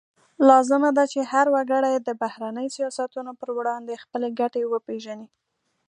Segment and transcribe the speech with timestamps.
[0.47, 5.27] لازمه ده چې هر وګړی د بهرني سیاستونو پر وړاندې خپلې ګټې وپیژني